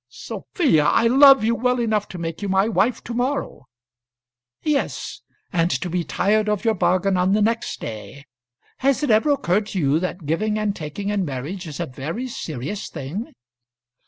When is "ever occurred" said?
9.11-9.67